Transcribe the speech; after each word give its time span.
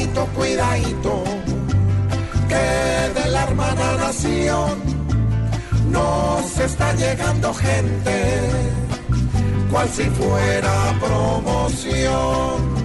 cuidadito, 0.00 0.26
cuidadito, 0.34 1.24
que 2.48 3.20
de 3.20 3.30
la 3.30 3.42
hermana 3.44 3.96
nación 3.98 4.78
nos 5.90 6.58
está 6.58 6.94
llegando 6.94 7.52
gente, 7.52 8.40
cual 9.70 9.88
si 9.88 10.04
fuera 10.04 10.94
promoción. 11.00 12.80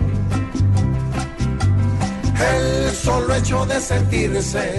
El 2.38 2.94
solo 2.94 3.34
hecho 3.36 3.66
de 3.66 3.80
sentirse 3.80 4.74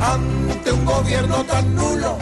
ante 0.00 0.72
un 0.72 0.84
gobierno 0.84 1.44
tan 1.44 1.74
nulo 1.74 2.18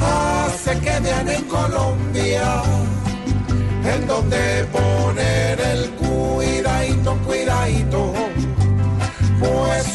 hace 0.00 0.78
que 0.78 1.00
vean 1.00 1.28
en 1.28 1.44
Colombia 1.44 2.62
en 3.84 4.06
donde 4.06 4.64
poner 4.72 5.37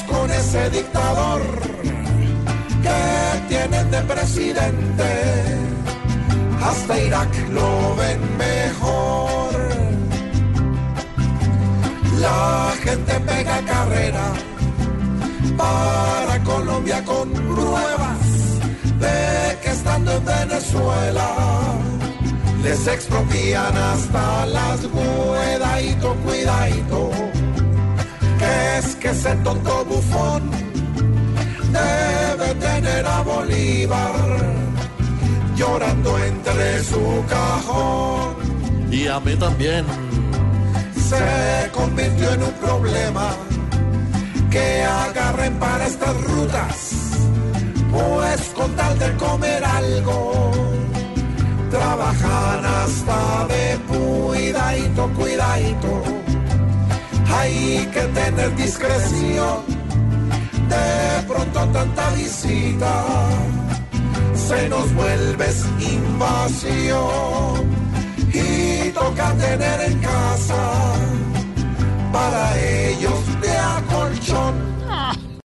con 0.10 0.32
ese 0.32 0.70
dictador 0.70 1.42
que 2.82 3.48
tienen 3.50 3.92
de 3.92 4.02
presidente, 4.02 5.12
hasta 6.62 7.00
Irak 7.00 7.34
lo 7.52 7.96
ven 7.96 8.22
mejor. 8.38 9.54
La 12.20 12.74
gente 12.82 13.20
pega 13.20 13.62
carrera 13.66 14.34
para 15.58 16.44
Colombia 16.44 17.04
con 17.04 17.30
pruebas 17.32 18.60
de 19.00 19.58
que 19.62 19.70
estando 19.70 20.14
en 20.14 20.26
Venezuela 20.26 21.28
les 22.64 22.88
expropian 22.88 23.76
hasta 23.76 24.46
las 24.46 24.80
cuidadito, 24.88 26.16
cuidadito, 26.24 27.00
que 27.00 27.03
es 28.84 28.96
que 28.96 29.10
ese 29.10 29.36
tonto 29.38 29.86
bufón 29.86 30.50
debe 31.72 32.56
tener 32.56 33.06
a 33.06 33.22
Bolívar 33.22 34.14
llorando 35.56 36.18
entre 36.20 36.84
su 36.84 37.24
cajón. 37.28 38.36
Y 38.92 39.08
a 39.08 39.20
mí 39.20 39.36
también. 39.36 39.86
Se 41.10 41.70
convirtió 41.72 42.34
en 42.34 42.44
un 42.44 42.54
problema 42.54 43.36
que 44.50 44.84
agarren 44.84 45.54
para 45.60 45.86
estas 45.86 46.16
rutas, 46.24 46.76
pues 47.92 48.42
con 48.56 48.76
tal 48.76 48.98
de 49.00 49.16
comer 49.18 49.64
algo 49.64 50.52
trabajan 51.74 52.66
hasta 52.66 53.48
de 53.48 53.80
cuidadito, 53.88 55.10
cuidadito. 55.18 56.13
Hay 57.66 57.86
que 57.94 58.02
tener 58.02 58.54
discreción, 58.58 59.64
de 60.68 61.24
pronto 61.26 61.66
tanta 61.70 62.10
visita 62.10 63.06
se 64.36 64.68
nos 64.68 64.94
vuelve 64.94 65.46
invasión. 65.80 67.64
Y 68.34 68.90
toca 68.90 69.34
tener 69.36 69.80